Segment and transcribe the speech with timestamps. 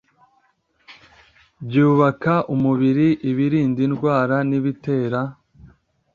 [1.65, 5.21] byubaka umubiri, ibirinda indwara n'ibitera